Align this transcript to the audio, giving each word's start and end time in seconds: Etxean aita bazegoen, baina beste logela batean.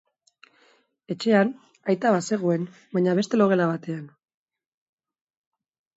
Etxean 1.15 1.51
aita 1.93 2.13
bazegoen, 2.17 2.65
baina 2.97 3.15
beste 3.21 3.41
logela 3.43 3.71
batean. 3.73 4.03